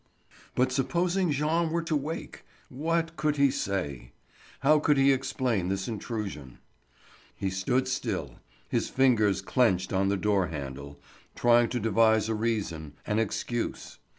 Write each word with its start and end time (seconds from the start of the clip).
But 0.55 0.71
supposing 0.71 1.29
Jean 1.29 1.69
were 1.69 1.83
to 1.83 1.95
wake, 1.95 2.43
what 2.69 3.15
could 3.17 3.35
he 3.37 3.51
say? 3.51 4.13
How 4.61 4.79
could 4.79 4.97
he 4.97 5.13
explain 5.13 5.69
this 5.69 5.87
intrusion? 5.87 6.57
He 7.35 7.51
stood 7.51 7.87
still, 7.87 8.39
his 8.67 8.89
fingers 8.89 9.43
clinched 9.43 9.93
on 9.93 10.09
the 10.09 10.17
door 10.17 10.47
handle, 10.47 10.99
trying 11.35 11.69
to 11.69 11.79
devise 11.79 12.29
a 12.29 12.33
reason, 12.33 12.93
an 13.05 13.19
excuse. 13.19 13.99